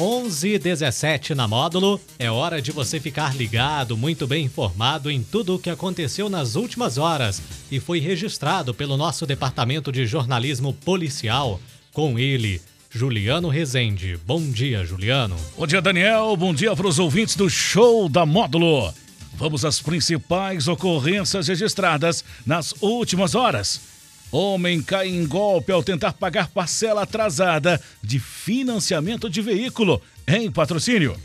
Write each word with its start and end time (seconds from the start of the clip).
11:17 0.00 1.34
na 1.34 1.46
módulo. 1.46 2.00
É 2.18 2.30
hora 2.30 2.62
de 2.62 2.72
você 2.72 2.98
ficar 2.98 3.36
ligado, 3.36 3.98
muito 3.98 4.26
bem 4.26 4.46
informado 4.46 5.10
em 5.10 5.22
tudo 5.22 5.54
o 5.54 5.58
que 5.58 5.68
aconteceu 5.68 6.30
nas 6.30 6.56
últimas 6.56 6.96
horas 6.96 7.42
e 7.70 7.78
foi 7.78 8.00
registrado 8.00 8.72
pelo 8.72 8.96
nosso 8.96 9.26
departamento 9.26 9.92
de 9.92 10.06
jornalismo 10.06 10.72
policial. 10.72 11.60
Com 11.92 12.18
ele, 12.18 12.62
Juliano 12.88 13.50
Rezende. 13.50 14.18
Bom 14.26 14.40
dia, 14.40 14.86
Juliano. 14.86 15.36
Bom 15.54 15.66
dia, 15.66 15.82
Daniel. 15.82 16.34
Bom 16.34 16.54
dia 16.54 16.74
para 16.74 16.88
os 16.88 16.98
ouvintes 16.98 17.36
do 17.36 17.50
show 17.50 18.08
da 18.08 18.24
módulo. 18.24 18.90
Vamos 19.34 19.66
às 19.66 19.82
principais 19.82 20.66
ocorrências 20.66 21.48
registradas 21.48 22.24
nas 22.46 22.74
últimas 22.80 23.34
horas. 23.34 23.89
Homem 24.32 24.80
cai 24.80 25.08
em 25.08 25.26
golpe 25.26 25.72
ao 25.72 25.82
tentar 25.82 26.12
pagar 26.12 26.48
parcela 26.48 27.02
atrasada 27.02 27.80
de 28.02 28.20
financiamento 28.20 29.28
de 29.28 29.42
veículo 29.42 30.00
em 30.26 30.50
patrocínio. 30.50 31.16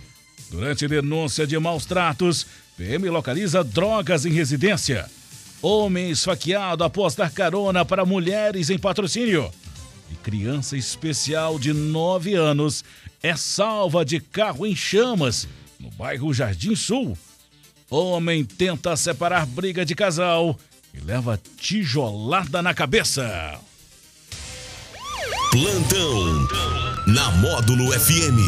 Durante 0.50 0.88
denúncia 0.88 1.46
de 1.46 1.58
maus 1.60 1.86
tratos, 1.86 2.48
PM 2.78 3.08
localiza 3.10 3.64
drogas 3.64 4.26
em 4.26 4.32
residência. 4.32 5.10
Homem 5.62 6.10
esfaqueado 6.10 6.84
após 6.84 7.16
dar 7.16 7.32
carona 7.32 7.86
para 7.86 8.06
mulheres 8.06 8.70
em 8.70 8.78
patrocínio. 8.78 9.52
E 10.12 10.16
criança 10.16 10.76
especial 10.76 11.60
de 11.60 11.74
9 11.74 12.34
anos 12.34 12.84
é 13.22 13.36
salva 13.36 14.04
de 14.04 14.20
carro 14.20 14.66
em 14.66 14.76
chamas 14.76 15.48
no 15.80 15.92
bairro 15.92 16.34
Jardim 16.34 16.76
Sul. 16.76 17.18
Homem 17.90 18.44
tenta 18.44 18.96
separar 18.98 19.46
briga 19.46 19.86
de 19.86 19.94
casal 19.94 20.60
e 20.96 21.06
leva 21.06 21.40
tijolada 21.58 22.62
na 22.62 22.74
cabeça. 22.74 23.60
Plantão 25.52 26.48
na 27.08 27.32
Módulo 27.32 27.92
FM. 27.92 28.40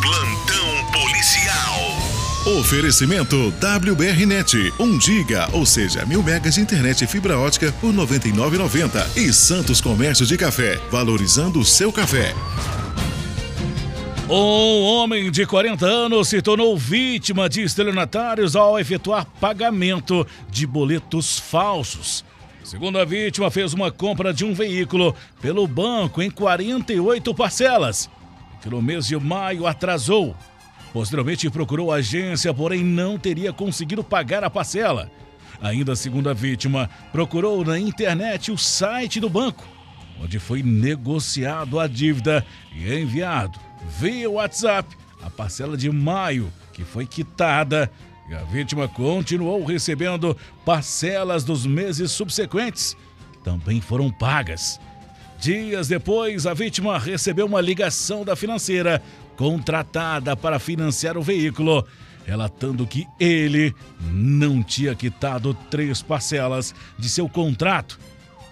Plantão 0.00 0.92
policial. 0.92 2.58
Oferecimento 2.58 3.52
WBRnet, 3.60 4.72
1 4.78 5.00
giga, 5.00 5.48
ou 5.52 5.66
seja, 5.66 6.06
mil 6.06 6.22
megas 6.22 6.54
de 6.54 6.62
internet 6.62 7.04
e 7.04 7.06
fibra 7.06 7.38
ótica 7.38 7.70
por 7.80 7.92
99,90 7.92 9.16
e 9.16 9.32
Santos 9.32 9.80
Comércio 9.80 10.24
de 10.24 10.38
Café, 10.38 10.80
valorizando 10.90 11.60
o 11.60 11.64
seu 11.64 11.92
café. 11.92 12.34
Um 14.32 14.84
homem 14.84 15.28
de 15.28 15.44
40 15.44 15.84
anos 15.84 16.28
se 16.28 16.40
tornou 16.40 16.78
vítima 16.78 17.48
de 17.48 17.62
estelionatários 17.62 18.54
ao 18.54 18.78
efetuar 18.78 19.26
pagamento 19.40 20.24
de 20.48 20.68
boletos 20.68 21.36
falsos. 21.36 22.24
Segundo 22.62 23.00
a 23.00 23.04
vítima, 23.04 23.50
fez 23.50 23.74
uma 23.74 23.90
compra 23.90 24.32
de 24.32 24.44
um 24.44 24.54
veículo 24.54 25.16
pelo 25.42 25.66
banco 25.66 26.22
em 26.22 26.30
48 26.30 27.34
parcelas, 27.34 28.08
que 28.62 28.70
no 28.70 28.80
mês 28.80 29.08
de 29.08 29.16
maio 29.16 29.66
atrasou. 29.66 30.36
Posteriormente 30.92 31.50
procurou 31.50 31.90
a 31.90 31.96
agência, 31.96 32.54
porém 32.54 32.84
não 32.84 33.18
teria 33.18 33.52
conseguido 33.52 34.04
pagar 34.04 34.44
a 34.44 34.50
parcela. 34.50 35.10
Ainda 35.60 35.96
segundo 35.96 36.30
a 36.30 36.34
vítima, 36.34 36.88
procurou 37.10 37.64
na 37.64 37.80
internet 37.80 38.52
o 38.52 38.56
site 38.56 39.18
do 39.18 39.28
banco, 39.28 39.66
onde 40.22 40.38
foi 40.38 40.62
negociado 40.62 41.80
a 41.80 41.88
dívida 41.88 42.46
e 42.72 42.94
enviado 42.94 43.69
via 43.98 44.30
WhatsApp 44.30 44.96
a 45.22 45.30
parcela 45.30 45.76
de 45.76 45.90
maio, 45.90 46.52
que 46.72 46.84
foi 46.84 47.06
quitada, 47.06 47.90
e 48.28 48.34
a 48.34 48.42
vítima 48.44 48.88
continuou 48.88 49.64
recebendo 49.64 50.36
parcelas 50.64 51.44
dos 51.44 51.66
meses 51.66 52.10
subsequentes, 52.12 52.96
que 53.32 53.38
também 53.38 53.80
foram 53.80 54.10
pagas. 54.10 54.80
Dias 55.38 55.88
depois, 55.88 56.46
a 56.46 56.54
vítima 56.54 56.98
recebeu 56.98 57.46
uma 57.46 57.60
ligação 57.60 58.24
da 58.24 58.36
financeira 58.36 59.02
contratada 59.36 60.36
para 60.36 60.58
financiar 60.58 61.16
o 61.16 61.22
veículo, 61.22 61.86
relatando 62.26 62.86
que 62.86 63.06
ele 63.18 63.74
não 64.00 64.62
tinha 64.62 64.94
quitado 64.94 65.54
três 65.70 66.02
parcelas 66.02 66.74
de 66.98 67.08
seu 67.08 67.28
contrato. 67.28 67.98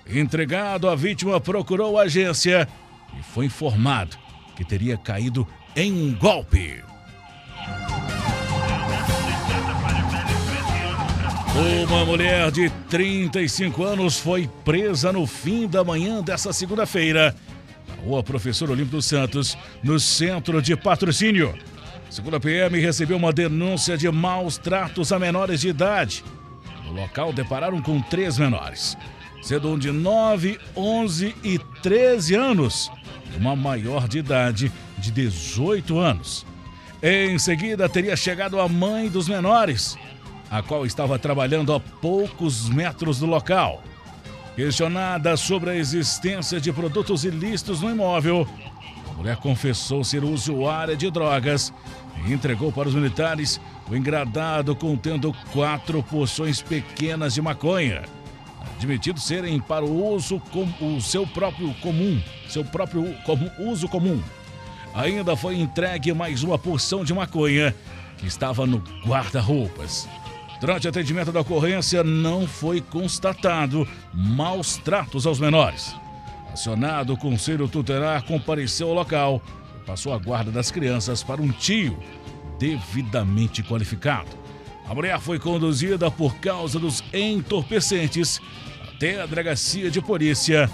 Entregado, 0.08 0.88
a 0.88 0.94
vítima 0.94 1.38
procurou 1.38 1.98
a 1.98 2.02
agência 2.02 2.66
e 3.18 3.22
foi 3.22 3.46
informado 3.46 4.27
que 4.58 4.64
teria 4.64 4.96
caído 4.96 5.46
em 5.76 6.12
golpe. 6.14 6.82
Uma 11.86 12.04
mulher 12.04 12.50
de 12.50 12.68
35 12.90 13.84
anos 13.84 14.18
foi 14.18 14.50
presa 14.64 15.12
no 15.12 15.28
fim 15.28 15.68
da 15.68 15.84
manhã 15.84 16.20
dessa 16.20 16.52
segunda-feira, 16.52 17.36
na 17.86 18.02
rua 18.02 18.20
Professor 18.20 18.68
Olímpio 18.68 18.96
dos 18.96 19.06
Santos, 19.06 19.56
no 19.80 20.00
centro 20.00 20.60
de 20.60 20.76
patrocínio. 20.76 21.56
Segundo 22.10 22.34
a 22.34 22.40
PM, 22.40 22.80
recebeu 22.80 23.16
uma 23.16 23.32
denúncia 23.32 23.96
de 23.96 24.10
maus 24.10 24.58
tratos 24.58 25.12
a 25.12 25.20
menores 25.20 25.60
de 25.60 25.68
idade. 25.68 26.24
No 26.84 26.94
local, 26.94 27.32
depararam 27.32 27.80
com 27.80 28.02
três 28.02 28.38
menores, 28.38 28.98
sendo 29.40 29.68
um 29.68 29.78
de 29.78 29.92
9, 29.92 30.58
11 30.76 31.32
e 31.44 31.58
13 31.80 32.34
anos 32.34 32.90
uma 33.36 33.54
maior 33.54 34.08
de 34.08 34.18
idade 34.18 34.72
de 34.96 35.10
18 35.10 35.98
anos. 35.98 36.46
Em 37.02 37.38
seguida, 37.38 37.88
teria 37.88 38.16
chegado 38.16 38.60
a 38.60 38.68
mãe 38.68 39.08
dos 39.08 39.28
menores, 39.28 39.96
a 40.50 40.62
qual 40.62 40.84
estava 40.84 41.18
trabalhando 41.18 41.72
a 41.72 41.78
poucos 41.78 42.68
metros 42.68 43.20
do 43.20 43.26
local. 43.26 43.82
Questionada 44.56 45.36
sobre 45.36 45.70
a 45.70 45.76
existência 45.76 46.60
de 46.60 46.72
produtos 46.72 47.24
ilícitos 47.24 47.80
no 47.80 47.90
imóvel, 47.90 48.48
a 49.08 49.12
mulher 49.14 49.36
confessou 49.36 50.02
ser 50.02 50.24
usuária 50.24 50.96
de 50.96 51.08
drogas 51.10 51.72
e 52.26 52.32
entregou 52.32 52.72
para 52.72 52.88
os 52.88 52.94
militares 52.94 53.60
o 53.88 53.94
engradado 53.94 54.74
contendo 54.74 55.32
quatro 55.52 56.02
porções 56.02 56.60
pequenas 56.60 57.34
de 57.34 57.42
maconha 57.42 58.02
admitido 58.78 59.18
serem 59.18 59.60
para 59.60 59.84
o 59.84 60.14
uso 60.14 60.40
com 60.52 60.64
o 60.80 61.00
seu 61.00 61.26
próprio 61.26 61.74
comum, 61.82 62.22
seu 62.48 62.64
próprio 62.64 63.12
como, 63.24 63.50
uso 63.58 63.88
comum. 63.88 64.22
Ainda 64.94 65.36
foi 65.36 65.56
entregue 65.58 66.14
mais 66.14 66.44
uma 66.44 66.56
porção 66.56 67.04
de 67.04 67.12
maconha 67.12 67.74
que 68.16 68.26
estava 68.26 68.66
no 68.66 68.78
guarda-roupas. 69.04 70.08
Durante 70.60 70.86
o 70.86 70.90
atendimento 70.90 71.32
da 71.32 71.40
ocorrência, 71.40 72.04
não 72.04 72.46
foi 72.46 72.80
constatado 72.80 73.86
maus 74.14 74.76
tratos 74.76 75.26
aos 75.26 75.40
menores. 75.40 75.94
Acionado, 76.52 77.12
o 77.12 77.18
Conselho 77.18 77.68
Tutelar 77.68 78.24
compareceu 78.24 78.88
ao 78.88 78.94
local 78.94 79.42
e 79.76 79.84
passou 79.84 80.12
a 80.12 80.18
guarda 80.18 80.52
das 80.52 80.70
crianças 80.70 81.22
para 81.22 81.42
um 81.42 81.50
tio 81.50 81.98
devidamente 82.58 83.62
qualificado. 83.62 84.47
A 84.88 84.94
mulher 84.94 85.20
foi 85.20 85.38
conduzida 85.38 86.10
por 86.10 86.36
causa 86.36 86.78
dos 86.78 87.04
entorpecentes 87.12 88.40
até 88.88 89.20
a 89.20 89.26
delegacia 89.26 89.90
de 89.90 90.00
polícia, 90.00 90.70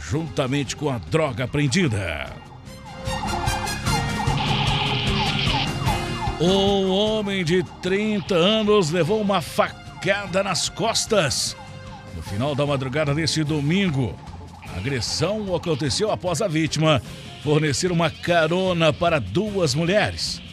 juntamente 0.00 0.74
com 0.74 0.88
a 0.88 0.96
droga 0.96 1.44
apreendida. 1.44 2.32
Um 6.40 6.88
homem 6.88 7.44
de 7.44 7.62
30 7.82 8.34
anos 8.34 8.90
levou 8.90 9.20
uma 9.20 9.42
facada 9.42 10.42
nas 10.42 10.70
costas. 10.70 11.54
No 12.16 12.22
final 12.22 12.54
da 12.54 12.64
madrugada 12.64 13.14
desse 13.14 13.44
domingo, 13.44 14.18
a 14.66 14.78
agressão 14.78 15.54
aconteceu 15.54 16.10
após 16.10 16.40
a 16.40 16.48
vítima 16.48 17.02
fornecer 17.44 17.92
uma 17.92 18.08
carona 18.08 18.94
para 18.94 19.20
duas 19.20 19.74
mulheres. 19.74 20.47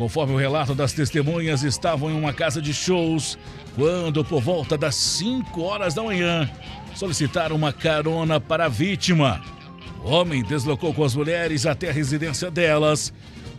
Conforme 0.00 0.32
o 0.32 0.38
relato 0.38 0.74
das 0.74 0.94
testemunhas, 0.94 1.62
estavam 1.62 2.10
em 2.10 2.18
uma 2.18 2.32
casa 2.32 2.62
de 2.62 2.72
shows 2.72 3.38
quando, 3.76 4.24
por 4.24 4.40
volta 4.40 4.78
das 4.78 4.94
5 4.94 5.60
horas 5.60 5.92
da 5.92 6.02
manhã, 6.02 6.50
solicitaram 6.94 7.54
uma 7.54 7.70
carona 7.70 8.40
para 8.40 8.64
a 8.64 8.68
vítima. 8.68 9.42
O 10.02 10.08
homem 10.08 10.42
deslocou 10.42 10.94
com 10.94 11.04
as 11.04 11.14
mulheres 11.14 11.66
até 11.66 11.90
a 11.90 11.92
residência 11.92 12.50
delas. 12.50 13.12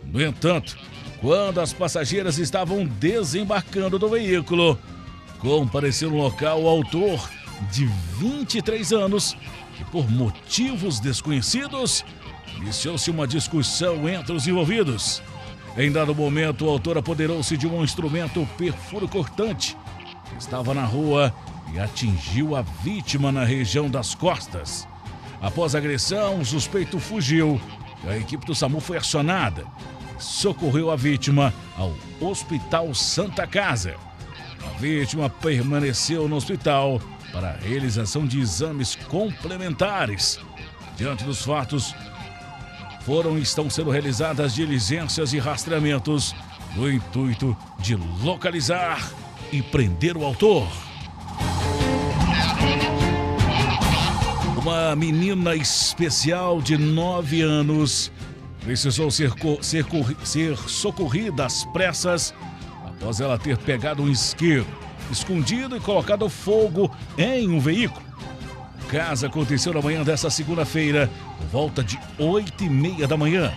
No 0.03 0.19
entanto, 0.19 0.75
quando 1.19 1.61
as 1.61 1.73
passageiras 1.73 2.39
estavam 2.39 2.87
desembarcando 2.87 3.99
do 3.99 4.09
veículo, 4.09 4.79
compareceu 5.37 6.09
no 6.09 6.17
local 6.17 6.63
o 6.63 6.67
autor 6.67 7.29
de 7.71 7.85
23 8.17 8.91
anos, 8.93 9.37
que 9.77 9.85
por 9.85 10.09
motivos 10.09 10.99
desconhecidos, 10.99 12.03
iniciou-se 12.57 13.11
uma 13.11 13.27
discussão 13.27 14.09
entre 14.09 14.33
os 14.33 14.47
envolvidos. 14.47 15.21
Em 15.77 15.89
dado 15.89 16.13
momento, 16.13 16.65
o 16.65 16.69
autor 16.69 16.97
apoderou-se 16.97 17.55
de 17.55 17.65
um 17.65 17.83
instrumento 17.83 18.45
perfuro 18.57 19.07
cortante 19.07 19.77
que 20.29 20.37
estava 20.37 20.73
na 20.73 20.83
rua 20.83 21.33
e 21.73 21.79
atingiu 21.79 22.55
a 22.55 22.61
vítima 22.61 23.31
na 23.31 23.45
região 23.45 23.89
das 23.89 24.13
costas. 24.13 24.85
Após 25.41 25.73
a 25.73 25.77
agressão, 25.77 26.39
o 26.39 26.45
suspeito 26.45 26.99
fugiu. 26.99 27.59
A 28.05 28.17
equipe 28.17 28.45
do 28.45 28.53
SAMU 28.53 28.81
foi 28.81 28.97
acionada. 28.97 29.65
Socorreu 30.19 30.91
a 30.91 30.95
vítima 30.95 31.53
ao 31.77 31.93
Hospital 32.19 32.93
Santa 32.93 33.47
Casa. 33.47 33.95
A 34.65 34.77
vítima 34.77 35.29
permaneceu 35.29 36.27
no 36.27 36.35
hospital 36.35 37.01
para 37.31 37.51
a 37.51 37.57
realização 37.57 38.27
de 38.27 38.39
exames 38.39 38.95
complementares. 39.07 40.37
Diante 40.97 41.23
dos 41.23 41.43
fatos, 41.43 41.95
foram 43.05 43.37
e 43.37 43.41
estão 43.41 43.69
sendo 43.69 43.89
realizadas 43.89 44.53
diligências 44.53 45.33
e 45.33 45.39
rastreamentos 45.39 46.35
no 46.75 46.91
intuito 46.91 47.55
de 47.79 47.95
localizar 47.95 49.11
e 49.51 49.61
prender 49.61 50.15
o 50.15 50.23
autor. 50.23 50.67
Uma 54.61 54.95
menina 54.95 55.55
especial 55.55 56.61
de 56.61 56.77
9 56.77 57.41
anos 57.41 58.11
precisou 58.61 59.09
ser, 59.09 59.33
ser, 59.61 59.85
ser 60.23 60.57
socorrida 60.57 61.45
às 61.45 61.65
pressas 61.65 62.33
após 62.85 63.19
ela 63.19 63.37
ter 63.37 63.57
pegado 63.57 64.03
um 64.03 64.09
isqueiro 64.09 64.67
escondido 65.11 65.75
e 65.75 65.79
colocado 65.79 66.29
fogo 66.29 66.89
em 67.17 67.49
um 67.49 67.59
veículo. 67.59 68.10
O 68.91 68.93
caso 68.93 69.25
aconteceu 69.25 69.73
na 69.73 69.81
manhã 69.81 70.03
desta 70.03 70.29
segunda-feira, 70.29 71.09
por 71.37 71.47
volta 71.47 71.81
de 71.81 71.97
8 72.19 72.65
e 72.65 72.69
meia 72.69 73.07
da 73.07 73.15
manhã, 73.15 73.49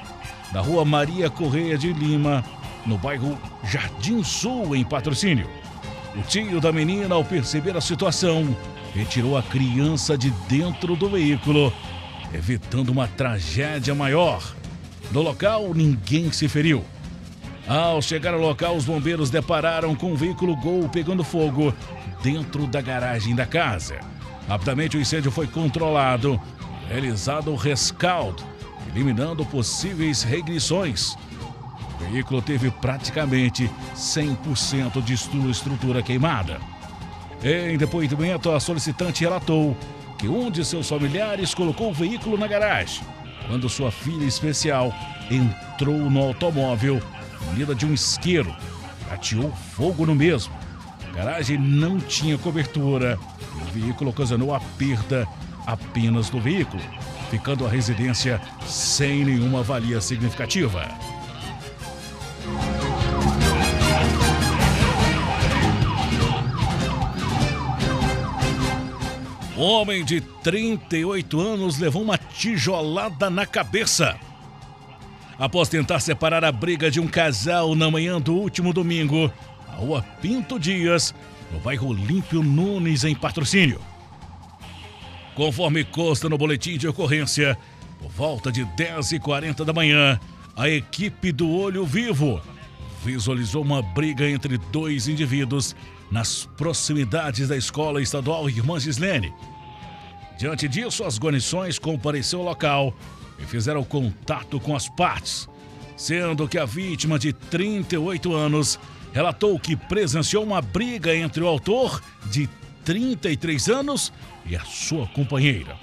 na 0.52 0.60
rua 0.60 0.84
Maria 0.84 1.28
Correia 1.28 1.76
de 1.76 1.92
Lima, 1.92 2.44
no 2.86 2.96
bairro 2.96 3.36
Jardim 3.64 4.22
Sul, 4.22 4.76
em 4.76 4.84
patrocínio. 4.84 5.50
O 6.14 6.22
tio 6.22 6.60
da 6.60 6.70
menina, 6.70 7.16
ao 7.16 7.24
perceber 7.24 7.76
a 7.76 7.80
situação, 7.80 8.56
retirou 8.94 9.36
a 9.36 9.42
criança 9.42 10.16
de 10.16 10.30
dentro 10.48 10.94
do 10.94 11.08
veículo, 11.08 11.72
evitando 12.32 12.90
uma 12.90 13.08
tragédia 13.08 13.92
maior. 13.92 14.54
No 15.10 15.20
local, 15.20 15.74
ninguém 15.74 16.30
se 16.30 16.46
feriu. 16.46 16.84
Ao 17.66 18.00
chegar 18.00 18.34
ao 18.34 18.40
local, 18.40 18.76
os 18.76 18.84
bombeiros 18.84 19.30
depararam 19.30 19.96
com 19.96 20.12
um 20.12 20.16
veículo 20.16 20.54
Gol 20.54 20.88
pegando 20.88 21.24
fogo 21.24 21.74
dentro 22.22 22.68
da 22.68 22.80
garagem 22.80 23.34
da 23.34 23.44
casa. 23.44 24.13
Rapidamente 24.48 24.96
o 24.96 25.00
incêndio 25.00 25.30
foi 25.30 25.46
controlado, 25.46 26.40
realizado 26.88 27.50
o 27.50 27.56
rescaldo, 27.56 28.42
eliminando 28.88 29.44
possíveis 29.46 30.22
regressões. 30.22 31.16
O 31.94 32.10
veículo 32.10 32.42
teve 32.42 32.70
praticamente 32.70 33.70
100% 33.96 35.02
de 35.02 35.14
estrutura 35.50 36.02
queimada. 36.02 36.60
Em 37.42 37.76
depoimento, 37.76 38.50
a 38.50 38.60
solicitante 38.60 39.22
relatou 39.22 39.76
que 40.18 40.28
um 40.28 40.50
de 40.50 40.64
seus 40.64 40.88
familiares 40.88 41.54
colocou 41.54 41.90
o 41.90 41.94
veículo 41.94 42.36
na 42.38 42.46
garagem 42.46 43.04
quando 43.46 43.68
sua 43.68 43.90
filha 43.90 44.24
especial 44.24 44.92
entrou 45.30 46.10
no 46.10 46.20
automóvel 46.20 47.00
munida 47.46 47.74
de 47.74 47.84
um 47.84 47.92
isqueiro, 47.92 48.54
ateou 49.10 49.52
fogo 49.52 50.06
no 50.06 50.14
mesmo. 50.14 50.54
A 51.08 51.16
garagem 51.16 51.58
não 51.58 51.98
tinha 51.98 52.38
cobertura 52.38 53.18
veículo 53.74 54.10
ocasionou 54.10 54.54
a 54.54 54.60
perda 54.60 55.26
apenas 55.66 56.30
do 56.30 56.40
veículo, 56.40 56.82
ficando 57.30 57.66
a 57.66 57.68
residência 57.68 58.40
sem 58.66 59.24
nenhuma 59.24 59.62
valia 59.62 60.00
significativa. 60.00 60.88
Homem 69.56 70.04
de 70.04 70.20
38 70.20 71.40
anos 71.40 71.78
levou 71.78 72.02
uma 72.02 72.18
tijolada 72.18 73.30
na 73.30 73.46
cabeça. 73.46 74.18
Após 75.38 75.68
tentar 75.68 76.00
separar 76.00 76.44
a 76.44 76.52
briga 76.52 76.90
de 76.90 77.00
um 77.00 77.06
casal 77.06 77.74
na 77.74 77.90
manhã 77.90 78.20
do 78.20 78.34
último 78.34 78.72
domingo, 78.72 79.32
na 79.68 79.74
rua 79.74 80.02
Pinto 80.20 80.58
Dias, 80.58 81.14
no 81.54 81.60
bairro 81.60 81.88
Olímpio 81.88 82.42
Nunes, 82.42 83.04
em 83.04 83.14
patrocínio. 83.14 83.80
Conforme 85.36 85.84
consta 85.84 86.28
no 86.28 86.36
boletim 86.36 86.76
de 86.76 86.88
ocorrência, 86.88 87.56
por 88.00 88.10
volta 88.10 88.50
de 88.50 88.64
10h40 88.66 89.64
da 89.64 89.72
manhã, 89.72 90.18
a 90.56 90.68
equipe 90.68 91.30
do 91.30 91.48
Olho 91.48 91.86
Vivo 91.86 92.42
visualizou 93.04 93.62
uma 93.62 93.80
briga 93.82 94.28
entre 94.28 94.58
dois 94.58 95.06
indivíduos 95.06 95.76
nas 96.10 96.48
proximidades 96.56 97.48
da 97.48 97.56
escola 97.56 98.02
estadual 98.02 98.48
Irmã 98.48 98.80
Gislene. 98.80 99.32
Diante 100.36 100.66
disso, 100.66 101.04
as 101.04 101.18
guarnições 101.18 101.78
compareceu 101.78 102.40
ao 102.40 102.46
local 102.46 102.94
e 103.38 103.44
fizeram 103.44 103.84
contato 103.84 104.58
com 104.58 104.74
as 104.74 104.88
partes, 104.88 105.48
sendo 105.96 106.48
que 106.48 106.58
a 106.58 106.64
vítima 106.64 107.16
de 107.16 107.32
38 107.32 108.34
anos 108.34 108.78
relatou 109.14 109.56
que 109.60 109.76
presenciou 109.76 110.42
uma 110.42 110.60
briga 110.60 111.14
entre 111.14 111.40
o 111.40 111.46
autor 111.46 112.02
de 112.26 112.48
33 112.84 113.68
anos 113.68 114.12
e 114.44 114.56
a 114.56 114.64
sua 114.64 115.06
companheira, 115.06 115.76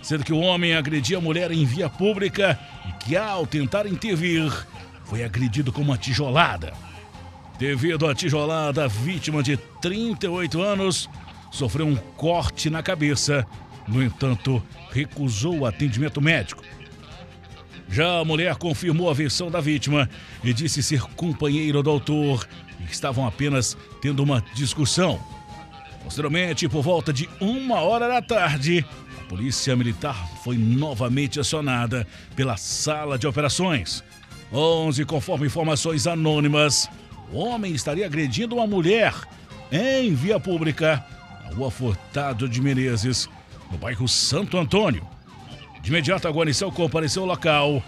sendo 0.00 0.24
que 0.24 0.32
o 0.32 0.38
homem 0.38 0.72
agredia 0.72 1.18
a 1.18 1.20
mulher 1.20 1.50
em 1.50 1.64
via 1.66 1.90
pública 1.90 2.56
e 2.88 3.04
que, 3.04 3.16
ao 3.16 3.44
tentar 3.44 3.86
intervir, 3.86 4.50
foi 5.04 5.24
agredido 5.24 5.72
com 5.72 5.82
uma 5.82 5.98
tijolada. 5.98 6.72
Devido 7.58 8.06
à 8.06 8.14
tijolada, 8.14 8.84
a 8.84 8.88
vítima 8.88 9.42
de 9.42 9.56
38 9.56 10.62
anos 10.62 11.10
sofreu 11.50 11.86
um 11.86 11.96
corte 11.96 12.70
na 12.70 12.84
cabeça. 12.84 13.44
No 13.88 14.02
entanto, 14.02 14.62
recusou 14.92 15.58
o 15.58 15.66
atendimento 15.66 16.20
médico. 16.20 16.62
Já 17.88 18.18
a 18.18 18.24
mulher 18.24 18.56
confirmou 18.56 19.08
a 19.08 19.14
versão 19.14 19.50
da 19.50 19.60
vítima 19.60 20.08
e 20.42 20.52
disse 20.52 20.82
ser 20.82 21.00
companheira 21.00 21.82
do 21.82 21.90
autor 21.90 22.46
estavam 22.92 23.26
apenas 23.26 23.76
tendo 24.00 24.22
uma 24.22 24.42
discussão. 24.54 25.20
Posteriormente, 26.04 26.68
por 26.68 26.82
volta 26.82 27.12
de 27.12 27.28
uma 27.40 27.80
hora 27.80 28.08
da 28.08 28.22
tarde, 28.22 28.84
a 29.20 29.24
polícia 29.28 29.74
militar 29.74 30.28
foi 30.44 30.56
novamente 30.56 31.40
acionada 31.40 32.06
pela 32.34 32.56
sala 32.56 33.18
de 33.18 33.26
operações. 33.26 34.04
11, 34.52 35.04
conforme 35.04 35.46
informações 35.46 36.06
anônimas, 36.06 36.88
o 37.32 37.38
homem 37.38 37.72
estaria 37.72 38.06
agredindo 38.06 38.54
uma 38.54 38.66
mulher 38.66 39.12
em 39.72 40.14
via 40.14 40.38
pública 40.38 41.04
na 41.44 41.54
rua 41.54 41.70
Furtado 41.70 42.48
de 42.48 42.60
Menezes, 42.60 43.28
no 43.70 43.76
bairro 43.76 44.06
Santo 44.06 44.56
Antônio. 44.56 45.06
De 45.82 45.90
imediato, 45.90 46.28
a 46.28 46.30
guarnição 46.30 46.70
compareceu 46.70 47.22
ao 47.22 47.28
local 47.28 47.82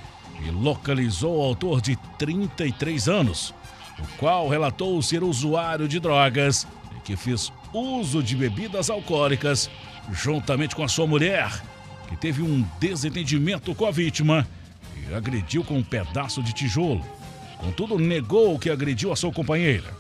e 0.45 0.51
localizou 0.51 1.39
o 1.39 1.43
autor 1.43 1.81
de 1.81 1.97
33 2.19 3.09
anos, 3.09 3.55
o 4.01 4.07
qual 4.19 4.49
relatou 4.49 5.01
ser 5.03 5.23
usuário 5.23 5.89
de 5.89 5.99
drogas 5.99 6.67
e 6.97 7.01
que 7.01 7.17
fez 7.17 7.53
uso 7.73 8.23
de 8.23 8.37
bebidas 8.37 8.91
alcoólicas 8.91 9.71
juntamente 10.13 10.75
com 10.75 10.83
a 10.83 10.89
sua 10.89 11.07
mulher, 11.07 11.51
que 12.09 12.17
teve 12.17 12.43
um 12.43 12.65
desentendimento 12.81 13.75
com 13.75 13.87
a 13.87 13.91
vítima 13.91 14.47
e 14.97 15.15
agrediu 15.15 15.63
com 15.63 15.75
um 15.75 15.83
pedaço 15.83 16.43
de 16.43 16.53
tijolo. 16.53 17.05
Contudo, 17.59 17.99
negou 17.99 18.59
que 18.59 18.71
agrediu 18.71 19.13
a 19.13 19.17
sua 19.17 19.33
companheira. 19.33 19.93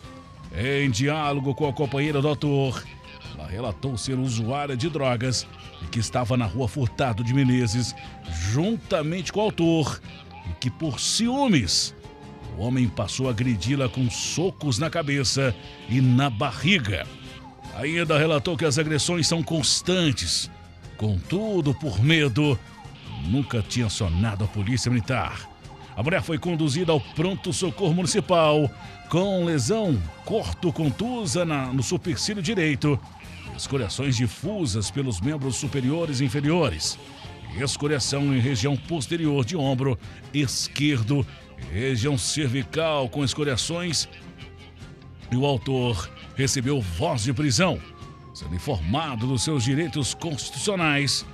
Em 0.56 0.90
diálogo 0.90 1.54
com 1.54 1.68
a 1.68 1.72
companheira 1.72 2.22
do 2.22 2.28
autor, 2.28 2.82
ela 3.34 3.46
relatou 3.46 3.98
ser 3.98 4.18
usuária 4.18 4.76
de 4.76 4.88
drogas 4.88 5.46
e 5.82 5.86
que 5.86 5.98
estava 5.98 6.36
na 6.36 6.46
rua 6.46 6.68
Furtado 6.68 7.22
de 7.22 7.34
Menezes, 7.34 7.94
juntamente 8.50 9.32
com 9.32 9.40
o 9.40 9.44
autor, 9.44 10.00
e 10.48 10.54
que 10.54 10.70
por 10.70 10.98
ciúmes, 10.98 11.94
o 12.58 12.62
homem 12.62 12.88
passou 12.88 13.28
a 13.28 13.30
agredi-la 13.30 13.88
com 13.88 14.10
socos 14.10 14.78
na 14.78 14.90
cabeça 14.90 15.54
e 15.88 16.00
na 16.00 16.28
barriga. 16.28 17.06
Ainda 17.76 18.18
relatou 18.18 18.56
que 18.56 18.64
as 18.64 18.78
agressões 18.78 19.28
são 19.28 19.42
constantes, 19.42 20.50
contudo, 20.96 21.72
por 21.72 22.02
medo, 22.02 22.58
nunca 23.28 23.62
tinha 23.62 23.86
acionado 23.86 24.44
a 24.44 24.48
polícia 24.48 24.90
militar. 24.90 25.48
A 25.96 26.02
mulher 26.02 26.22
foi 26.22 26.38
conduzida 26.38 26.90
ao 26.90 27.00
pronto-socorro 27.00 27.94
municipal 27.94 28.68
com 29.08 29.44
lesão 29.44 30.00
corto-contusa 30.24 31.44
no 31.44 31.82
supercílio 31.82 32.42
direito 32.42 33.00
escoriações 33.56 34.16
difusas 34.16 34.90
pelos 34.90 35.20
membros 35.20 35.56
superiores 35.56 36.20
e 36.20 36.24
inferiores, 36.24 36.98
escoriação 37.56 38.34
em 38.34 38.38
região 38.38 38.76
posterior 38.76 39.44
de 39.44 39.56
ombro 39.56 39.98
esquerdo, 40.32 41.26
região 41.72 42.16
cervical 42.16 43.08
com 43.08 43.24
escoriações. 43.24 44.08
E 45.30 45.36
o 45.36 45.44
autor 45.44 46.10
recebeu 46.36 46.80
voz 46.80 47.24
de 47.24 47.32
prisão, 47.32 47.78
sendo 48.34 48.54
informado 48.54 49.26
dos 49.26 49.42
seus 49.42 49.64
direitos 49.64 50.14
constitucionais, 50.14 51.26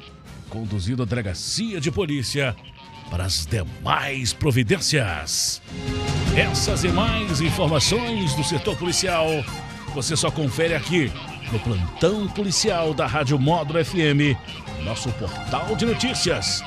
conduzido 0.48 1.02
à 1.02 1.06
delegacia 1.06 1.80
de 1.80 1.90
polícia 1.90 2.56
para 3.10 3.24
as 3.24 3.46
demais 3.46 4.32
providências. 4.32 5.62
Essas 6.36 6.82
e 6.84 6.88
mais 6.88 7.40
informações 7.40 8.34
do 8.34 8.42
setor 8.42 8.76
policial 8.76 9.28
você 9.94 10.16
só 10.16 10.28
confere 10.28 10.74
aqui 10.74 11.10
no 11.52 11.60
plantão 11.60 12.26
policial 12.26 12.92
da 12.92 13.06
Rádio 13.06 13.38
Módulo 13.38 13.82
FM, 13.84 14.36
nosso 14.84 15.08
portal 15.12 15.76
de 15.76 15.86
notícias, 15.86 16.64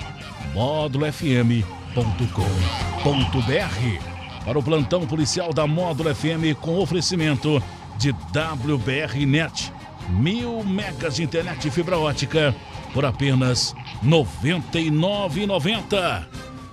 módulofm.com.br. 1.98 4.46
Para 4.46 4.60
o 4.60 4.63
plantão 4.63 5.08
policial 5.08 5.54
da 5.54 5.66
Módulo 5.66 6.13
FM 6.13 6.54
com 6.62 6.77
oferecimento 6.77 7.63
de 7.98 8.12
WBRnet, 8.12 9.74
mil 10.10 10.63
megas 10.63 11.16
de 11.16 11.24
internet 11.24 11.72
fibra 11.72 11.98
ótica 11.98 12.56
por 12.94 13.04
apenas 13.04 13.74
R$ 14.01 14.10
99,90. 14.10 16.25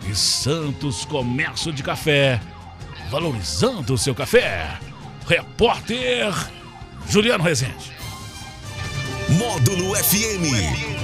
e 0.08 0.14
Santos 0.14 1.04
Comércio 1.06 1.72
de 1.72 1.82
Café, 1.82 2.38
valorizando 3.10 3.94
o 3.94 3.98
seu 3.98 4.14
café. 4.14 4.78
Repórter 5.26 6.30
Juliano 7.08 7.42
Rezende. 7.42 7.90
Módulo 9.30 9.96
FM. 9.96 11.03